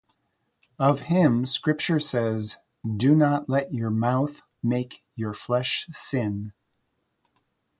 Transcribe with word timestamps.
Of 0.79 0.99
him 0.99 1.45
scripture 1.45 1.99
says: 1.99 2.57
"Do 2.97 3.13
not 3.13 3.49
let 3.49 3.71
your 3.71 3.91
mouth 3.91 4.41
make 4.63 5.03
your 5.15 5.35
flesh 5.35 5.85
sin". 5.91 6.53